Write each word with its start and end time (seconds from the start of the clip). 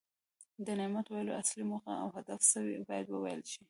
د 0.65 0.67
نعت 0.79 1.07
ویلو 1.09 1.37
اصلي 1.41 1.63
موخه 1.71 1.93
او 2.03 2.07
هدف 2.17 2.39
څه 2.51 2.59
وي 2.65 2.75
باید 2.89 3.07
وویل 3.09 3.41
شي. 3.51 3.59